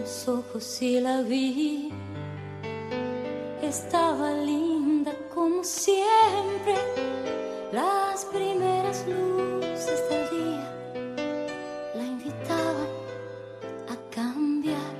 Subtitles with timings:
[0.00, 1.90] los ojos y la vi.
[3.62, 6.74] Estaba linda como siempre,
[7.72, 11.04] las primeras luces del día
[11.94, 12.88] la invitaban
[13.88, 14.94] a cambiar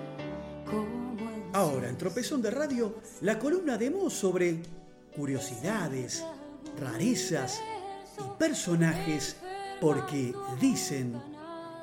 [0.66, 4.60] como el Ahora, en Tropezón de Radio, la columna de Mo sobre
[5.16, 6.24] curiosidades,
[6.78, 7.60] rarezas
[8.18, 9.36] y personajes
[9.80, 11.20] porque dicen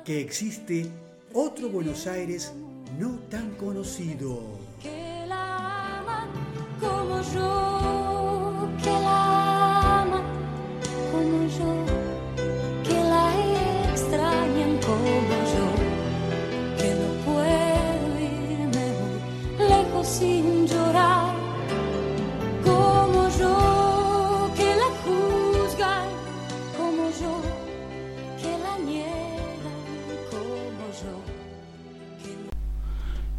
[0.04, 0.88] que existe
[1.34, 2.52] otro Buenos Aires
[2.96, 4.40] no tan conocido.
[4.80, 6.28] que la aman
[6.80, 7.97] como yo,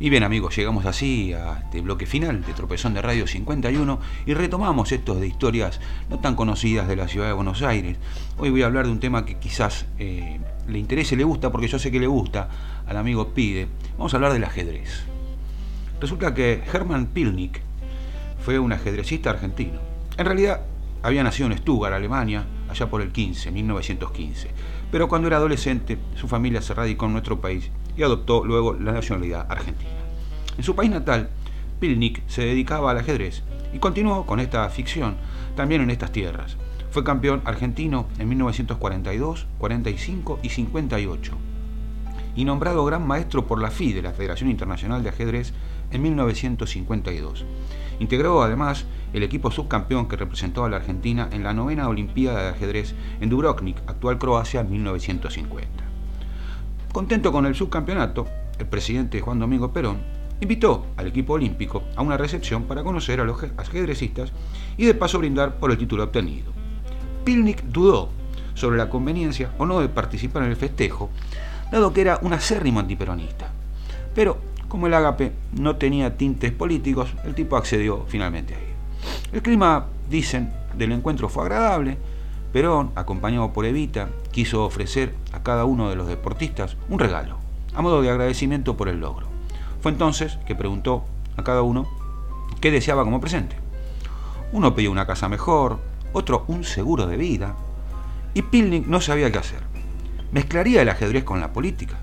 [0.01, 4.33] Y bien amigos, llegamos así a este bloque final de Tropezón de Radio 51 y
[4.33, 7.97] retomamos estos de historias no tan conocidas de la ciudad de Buenos Aires.
[8.37, 10.39] Hoy voy a hablar de un tema que quizás eh,
[10.69, 12.47] le interese le gusta, porque yo sé que le gusta
[12.87, 13.67] al amigo Pide.
[13.97, 15.03] Vamos a hablar del ajedrez.
[15.99, 17.59] Resulta que Hermann Pilnik
[18.39, 19.81] fue un ajedrecista argentino.
[20.17, 20.61] En realidad
[21.03, 24.49] había nacido en Stuttgart, Alemania, allá por el 15, 1915.
[24.93, 28.93] Pero cuando era adolescente, su familia se radicó en nuestro país y adoptó luego la
[28.93, 29.91] nacionalidad argentina.
[30.57, 31.29] En su país natal,
[31.79, 35.17] Pilnik se dedicaba al ajedrez y continuó con esta ficción
[35.55, 36.57] también en estas tierras.
[36.91, 41.37] Fue campeón argentino en 1942, 45 y 58
[42.35, 45.53] y nombrado gran maestro por la FI de la Federación Internacional de Ajedrez
[45.91, 47.45] en 1952.
[47.99, 52.49] Integró además el equipo subcampeón que representó a la Argentina en la novena Olimpiada de
[52.49, 55.88] Ajedrez en Dubrovnik, actual Croacia, en 1950.
[56.91, 58.25] Contento con el subcampeonato,
[58.57, 59.99] el presidente Juan Domingo Perón
[60.41, 64.31] invitó al equipo olímpico a una recepción para conocer a los ajedrecistas
[64.75, 66.51] y de paso brindar por el título obtenido.
[67.23, 68.09] Pilnik dudó
[68.55, 71.11] sobre la conveniencia o no de participar en el festejo,
[71.71, 73.51] dado que era un acérrimo antiperonista.
[74.15, 78.69] Pero como el ágape no tenía tintes políticos, el tipo accedió finalmente a ir.
[79.31, 81.97] El clima, dicen, del encuentro fue agradable.
[82.51, 87.37] Perón, acompañado por Evita, quiso ofrecer a cada uno de los deportistas un regalo,
[87.75, 89.27] a modo de agradecimiento por el logro.
[89.81, 91.05] Fue entonces que preguntó
[91.37, 91.87] a cada uno
[92.59, 93.55] qué deseaba como presente.
[94.51, 95.79] Uno pidió una casa mejor,
[96.11, 97.55] otro un seguro de vida,
[98.33, 99.61] y Pilnik no sabía qué hacer.
[100.31, 101.99] ¿Mezclaría el ajedrez con la política?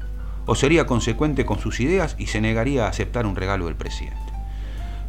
[0.46, 4.32] ¿O sería consecuente con sus ideas y se negaría a aceptar un regalo del presidente?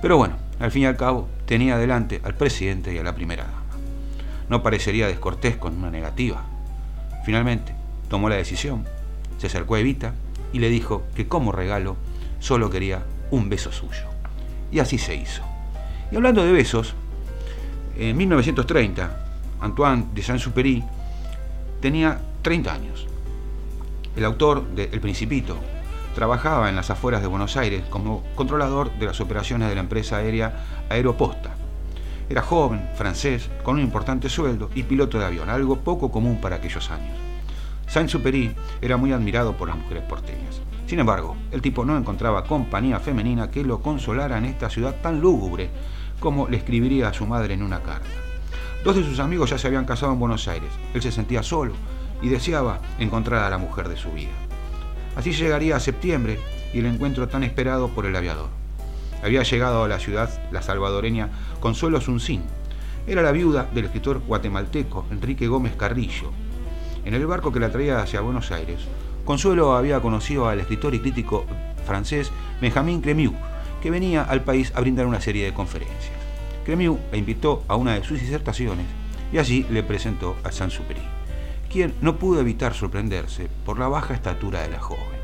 [0.01, 3.45] Pero bueno, al fin y al cabo, tenía delante al presidente y a la primera.
[4.49, 6.43] No parecería descortés con una negativa.
[7.25, 7.73] Finalmente,
[8.09, 8.85] tomó la decisión,
[9.37, 10.13] se acercó a Evita
[10.53, 11.97] y le dijo que como regalo
[12.39, 14.05] solo quería un beso suyo.
[14.71, 15.43] Y así se hizo.
[16.11, 16.93] Y hablando de besos,
[17.97, 19.25] en 1930,
[19.59, 20.83] Antoine de Saint-Supéry
[21.81, 23.07] tenía 30 años.
[24.15, 25.57] El autor de El Principito
[26.15, 30.17] trabajaba en las afueras de Buenos Aires como controlador de las operaciones de la empresa
[30.17, 31.55] aérea Aeroposta.
[32.29, 36.57] Era joven, francés, con un importante sueldo y piloto de avión, algo poco común para
[36.57, 37.17] aquellos años.
[37.87, 40.61] Saint-Supéry era muy admirado por las mujeres porteñas.
[40.87, 45.21] Sin embargo, el tipo no encontraba compañía femenina que lo consolara en esta ciudad tan
[45.21, 45.69] lúgubre
[46.19, 48.09] como le escribiría a su madre en una carta.
[48.83, 50.69] Dos de sus amigos ya se habían casado en Buenos Aires.
[50.93, 51.73] Él se sentía solo
[52.21, 54.31] y deseaba encontrar a la mujer de su vida.
[55.15, 56.39] Así llegaría a septiembre
[56.73, 58.49] y el encuentro tan esperado por el aviador.
[59.27, 61.27] Había llegado a la ciudad la salvadoreña
[61.59, 62.43] Consuelo Suncín.
[63.07, 66.31] Era la viuda del escritor guatemalteco Enrique Gómez Carrillo.
[67.03, 68.79] En el barco que la traía hacia Buenos Aires,
[69.25, 71.45] Consuelo había conocido al escritor y crítico
[71.85, 73.35] francés Benjamin Cremieux,
[73.81, 76.13] que venía al país a brindar una serie de conferencias.
[76.63, 78.85] Cremieux la invitó a una de sus disertaciones
[79.33, 81.01] y allí le presentó a Saint-Supéry,
[81.69, 85.19] quien no pudo evitar sorprenderse por la baja estatura de la joven.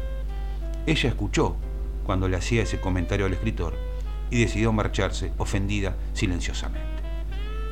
[0.87, 1.55] Ella escuchó
[2.03, 3.92] cuando le hacía ese comentario al escritor
[4.33, 7.03] y decidió marcharse ofendida silenciosamente.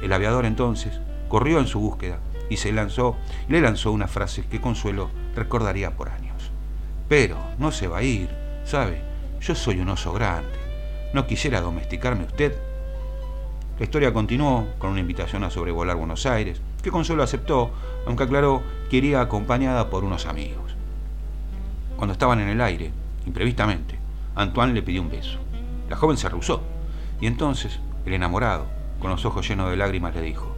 [0.03, 2.19] El aviador entonces corrió en su búsqueda
[2.51, 3.17] y se lanzó
[3.49, 6.51] y le lanzó una frase que Consuelo recordaría por años.
[7.09, 8.29] Pero no se va a ir,
[8.63, 9.01] ¿sabe?
[9.41, 10.53] Yo soy un oso grande.
[11.15, 12.55] ¿No quisiera domesticarme usted?
[13.79, 17.71] La historia continuó con una invitación a sobrevolar Buenos Aires, que Consuelo aceptó,
[18.05, 20.75] aunque aclaró que iría acompañada por unos amigos.
[21.97, 22.91] Cuando estaban en el aire,
[23.25, 23.97] imprevistamente,
[24.35, 25.39] Antoine le pidió un beso.
[25.91, 26.61] La joven se rehusó,
[27.19, 28.65] y entonces el enamorado,
[29.01, 30.55] con los ojos llenos de lágrimas, le dijo,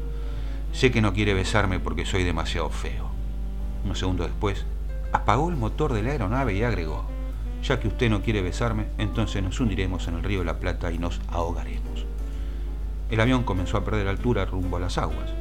[0.74, 3.10] sé que no quiere besarme porque soy demasiado feo.
[3.84, 4.64] Unos segundos después,
[5.12, 7.06] apagó el motor de la aeronave y agregó,
[7.64, 10.92] ya que usted no quiere besarme, entonces nos hundiremos en el río de la Plata
[10.92, 12.06] y nos ahogaremos.
[13.10, 15.32] El avión comenzó a perder altura rumbo a las aguas.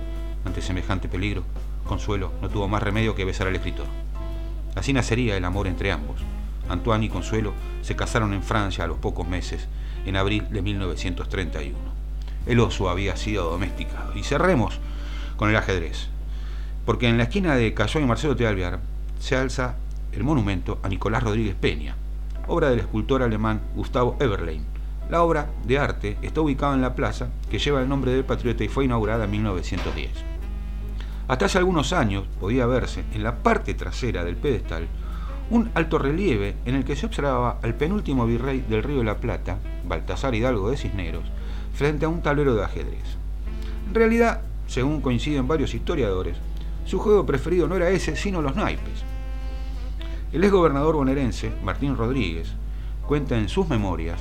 [0.47, 1.45] Ante semejante peligro,
[1.87, 3.87] Consuelo no tuvo más remedio que besar al escritor.
[4.75, 6.23] Así nacería el amor entre ambos.
[6.73, 7.53] Antoine y Consuelo
[7.83, 9.69] se casaron en Francia a los pocos meses,
[10.07, 11.77] en abril de 1931.
[12.47, 14.17] El oso había sido domesticado.
[14.17, 14.81] Y cerremos
[15.37, 16.09] con el ajedrez.
[16.85, 18.81] Porque en la esquina de Cayó y Marcelo Tealviar
[19.21, 19.77] se alza
[20.13, 21.95] el monumento a Nicolás Rodríguez Peña,
[22.49, 24.65] obra del escultor alemán Gustavo Eberlein.
[25.09, 28.65] La obra de arte está ubicada en la plaza que lleva el nombre del patriota
[28.65, 30.11] y fue inaugurada en 1910.
[31.29, 34.89] Hasta hace algunos años podía verse en la parte trasera del pedestal
[35.53, 39.19] un alto relieve en el que se observaba al penúltimo virrey del Río de la
[39.19, 41.25] Plata, Baltasar Hidalgo de Cisneros,
[41.75, 43.19] frente a un tablero de ajedrez.
[43.87, 46.39] En realidad, según coinciden varios historiadores,
[46.87, 49.05] su juego preferido no era ese, sino los naipes.
[50.33, 52.55] El exgobernador bonaerense, Martín Rodríguez,
[53.07, 54.21] cuenta en sus memorias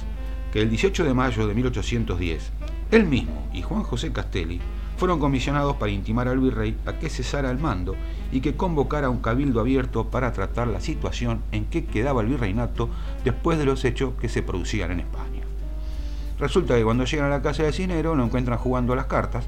[0.52, 2.52] que el 18 de mayo de 1810,
[2.92, 4.60] él mismo y Juan José Castelli
[5.02, 7.96] fueron comisionados para intimar al virrey a que cesara el mando
[8.32, 12.88] y que convocara un cabildo abierto para tratar la situación en que quedaba el virreinato
[13.26, 15.42] después de los hechos que se producían en España.
[16.38, 19.46] Resulta que cuando llegan a la casa de Cinero lo encuentran jugando las cartas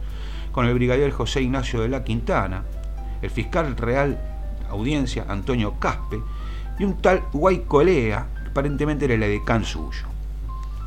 [0.51, 2.63] con el brigadier José Ignacio de la Quintana,
[3.21, 4.19] el fiscal real
[4.71, 6.19] audiencia Antonio Caspe
[6.79, 10.07] y un tal Guaycolea, que aparentemente era el edecán suyo.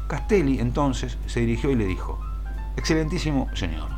[0.09, 2.19] Castelli entonces se dirigió y le dijo,
[2.77, 3.96] Excelentísimo señor,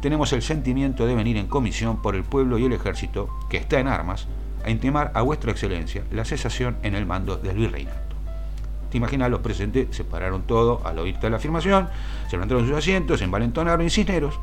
[0.00, 3.80] tenemos el sentimiento de venir en comisión por el pueblo y el ejército, que está
[3.80, 4.26] en armas,
[4.64, 8.16] a intimar a vuestra excelencia la cesación en el mando del virreinato.
[8.90, 11.88] Te imaginas, los presentes se pararon todo al oírte la afirmación,
[12.28, 14.38] se levantaron sus asientos, se envalentonaron y Cisneros,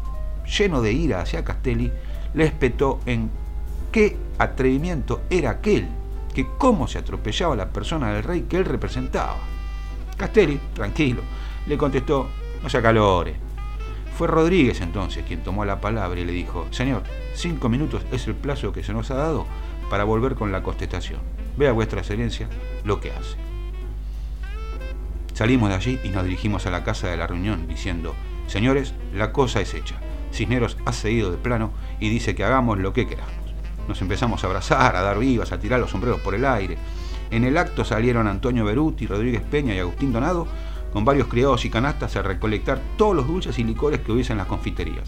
[0.46, 1.92] lleno de ira hacia Castelli,
[2.34, 3.30] le espetó en
[3.92, 5.88] qué atrevimiento era aquel
[6.34, 9.38] que cómo se atropellaba la persona del rey que él representaba.
[10.18, 11.22] Castelli, tranquilo,
[11.66, 12.28] le contestó,
[12.62, 13.44] no se acalore.
[14.17, 17.03] Fue Rodríguez entonces quien tomó la palabra y le dijo, Señor,
[17.33, 19.45] cinco minutos es el plazo que se nos ha dado
[19.89, 21.19] para volver con la contestación.
[21.57, 22.47] Vea vuestra excelencia
[22.85, 23.35] lo que hace.
[25.33, 28.15] Salimos de allí y nos dirigimos a la casa de la reunión diciendo,
[28.47, 29.95] Señores, la cosa es hecha.
[30.31, 33.33] Cisneros ha cedido de plano y dice que hagamos lo que queramos.
[33.89, 36.77] Nos empezamos a abrazar, a dar vivas, a tirar los sombreros por el aire.
[37.31, 40.47] En el acto salieron Antonio Beruti, Rodríguez Peña y Agustín Donado
[40.95, 44.38] con varios criados y canastas a recolectar todos los dulces y licores que hubiese en
[44.38, 45.03] las confiterías.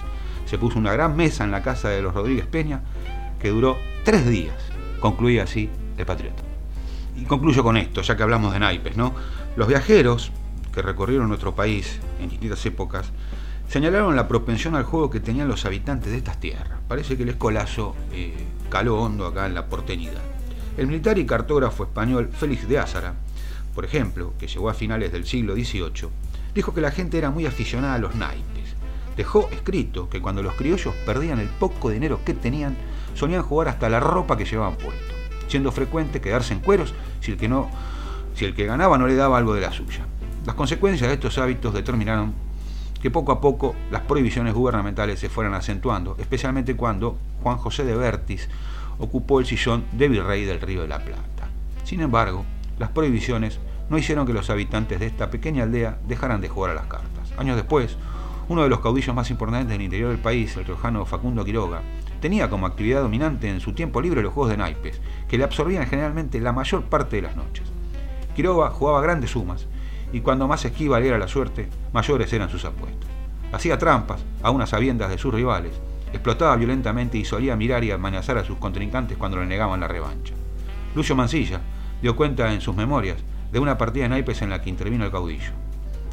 [0.46, 2.82] Se puso una gran mesa en la casa de los Rodríguez Peña
[3.40, 4.54] que duró tres días.
[5.00, 6.44] Concluía así el patriota.
[7.16, 9.14] Y concluyo con esto, ya que hablamos de naipes, ¿no?
[9.56, 10.34] Los viajeros
[10.74, 13.14] que recorrieron nuestro país en distintas épocas
[13.70, 16.80] señalaron la propensión al juego que tenían los habitantes de estas tierras.
[16.90, 18.34] Parece que el escolazo eh,
[18.70, 20.22] caló hondo acá en la porteñidad.
[20.76, 23.14] El militar y cartógrafo español Félix de Ázara,
[23.78, 26.10] por ejemplo, que llegó a finales del siglo XVIII,
[26.56, 28.76] dijo que la gente era muy aficionada a los naipes.
[29.16, 32.76] Dejó escrito que cuando los criollos perdían el poco dinero que tenían,
[33.14, 35.14] solían jugar hasta la ropa que llevaban puesto,
[35.48, 37.70] siendo frecuente quedarse en cueros si el que, no,
[38.34, 40.08] si el que ganaba no le daba algo de la suya.
[40.44, 42.34] Las consecuencias de estos hábitos determinaron
[43.00, 47.96] que poco a poco las prohibiciones gubernamentales se fueran acentuando, especialmente cuando Juan José de
[47.96, 48.50] Vértiz
[48.98, 51.48] ocupó el sillón de virrey del Río de la Plata.
[51.84, 52.44] Sin embargo,
[52.80, 53.60] las prohibiciones
[53.90, 57.32] no hicieron que los habitantes de esta pequeña aldea dejaran de jugar a las cartas.
[57.38, 57.98] Años después,
[58.50, 61.82] uno de los caudillos más importantes del interior del país, el riojano Facundo Quiroga,
[62.22, 65.88] tenía como actividad dominante en su tiempo libre los juegos de naipes, que le absorbían
[65.88, 67.68] generalmente la mayor parte de las noches.
[68.36, 69.68] Quiroga jugaba grandes sumas
[70.14, 73.10] y cuando más esquiva era la suerte, mayores eran sus apuestas.
[73.52, 75.74] Hacía trampas, a unas sabiendas de sus rivales,
[76.14, 80.34] explotaba violentamente y solía mirar y amenazar a sus contrincantes cuando le negaban la revancha.
[80.96, 81.62] Lucio Mancilla
[82.02, 83.18] dio cuenta en sus memorias
[83.52, 85.52] de una partida de naipes en la que intervino el caudillo.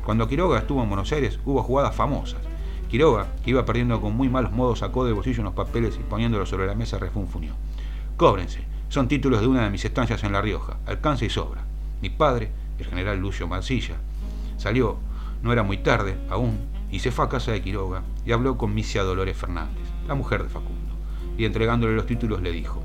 [0.05, 2.41] Cuando Quiroga estuvo en Buenos Aires hubo jugadas famosas.
[2.89, 6.49] Quiroga, que iba perdiendo con muy malos modos, sacó del bolsillo unos papeles y poniéndolos
[6.49, 7.55] sobre la mesa refunfunió.
[8.17, 11.65] Cóbrense, son títulos de una de mis estancias en La Rioja, alcance y sobra.
[12.01, 13.97] Mi padre el general Lucio Mancilla.
[14.57, 14.99] Salió,
[15.43, 16.59] no era muy tarde aún,
[16.91, 20.43] y se fue a casa de Quiroga y habló con Misia Dolores Fernández, la mujer
[20.43, 20.95] de Facundo,
[21.37, 22.83] y entregándole los títulos le dijo,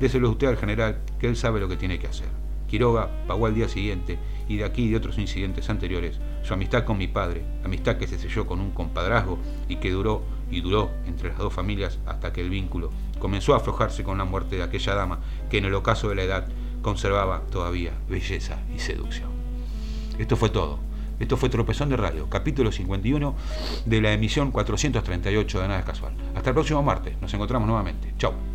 [0.00, 2.28] déselo usted al general, que él sabe lo que tiene que hacer.
[2.66, 6.84] Quiroga pagó al día siguiente, y de aquí y de otros incidentes anteriores, su amistad
[6.84, 9.38] con mi padre, amistad que se selló con un compadrazgo
[9.68, 12.90] y que duró y duró entre las dos familias hasta que el vínculo
[13.20, 16.24] comenzó a aflojarse con la muerte de aquella dama que en el ocaso de la
[16.24, 16.48] edad
[16.82, 19.30] conservaba todavía belleza y seducción.
[20.18, 20.80] Esto fue todo.
[21.20, 23.34] Esto fue Tropezón de Radio, capítulo 51
[23.84, 26.14] de la emisión 438 de Nada Casual.
[26.34, 27.20] Hasta el próximo martes.
[27.20, 28.14] Nos encontramos nuevamente.
[28.16, 28.49] Chao.